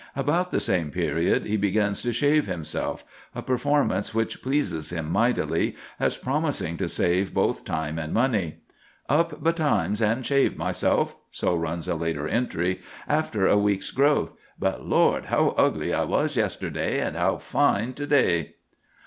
About 0.15 0.49
the 0.49 0.59
same 0.59 0.89
period 0.89 1.45
he 1.45 1.57
begins 1.57 2.01
to 2.01 2.11
shave 2.11 2.47
himself—a 2.47 3.43
performance 3.43 4.15
which 4.15 4.41
pleases 4.41 4.89
him 4.89 5.11
"mightily," 5.11 5.75
as 5.99 6.17
promising 6.17 6.75
to 6.77 6.87
save 6.87 7.35
both 7.35 7.63
time 7.65 7.99
and 7.99 8.11
money. 8.11 8.61
"Up 9.07 9.43
betimes 9.43 10.01
and 10.01 10.25
shaved 10.25 10.57
myself," 10.57 11.15
so 11.29 11.55
runs 11.55 11.87
a 11.87 11.93
later 11.93 12.27
entry, 12.27 12.81
"after 13.07 13.45
a 13.45 13.59
week's 13.59 13.91
growth; 13.91 14.33
but 14.57 14.83
Lord! 14.83 15.25
how 15.25 15.49
ugly 15.49 15.93
I 15.93 16.05
was 16.05 16.35
yesterday, 16.35 16.99
and 16.99 17.15
how 17.15 17.37
fine 17.37 17.93
to 17.93 18.07
day." 18.07 18.55